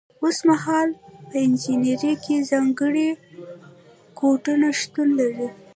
اوس 0.21 0.37
مهال 0.49 0.89
په 1.29 1.37
انجنیری 1.45 2.13
کې 2.23 2.35
ځانګړي 2.51 3.09
کوډونه 4.19 4.67
شتون 4.79 5.07
لري. 5.19 5.47